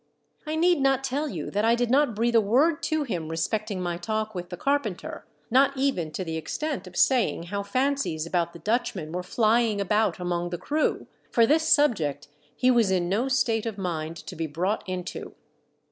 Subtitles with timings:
[0.47, 3.79] I need not tell you that I did not breathe a word to him respecting
[3.79, 8.53] my talk with the carpenter, not even to the extent of saying how fancies about
[8.53, 13.27] the Dutchman were flying about among the crew, for this subject he was in no
[13.27, 15.35] state of mind to be brought into.